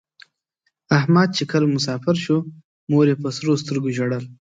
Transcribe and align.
احمد 0.97 1.29
چې 1.37 1.43
کله 1.51 1.65
مسافر 1.75 2.15
شو 2.23 2.37
مور 2.89 3.05
یې 3.11 3.15
په 3.21 3.29
سرو 3.35 3.53
سترگو 3.61 3.89
ژړل. 3.97 4.23